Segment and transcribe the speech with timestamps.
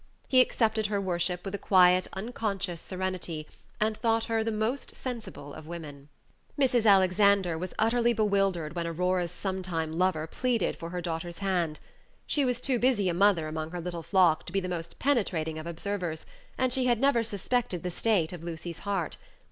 [0.27, 3.45] He accepted her worship with a quiet, unconscious serenity,
[3.79, 6.09] and thought her the most sensible of women.
[6.59, 6.87] Mrs.
[6.89, 11.79] Alexander was utterly bewildered when Aurora's sometime lover pleaded for her daughter's hand.
[12.25, 15.59] She was too busy a mother among her little flock to be the most penetrating
[15.59, 16.25] of observers,
[16.57, 19.17] and she had never Page 70 suspected the state of Lucy's heart.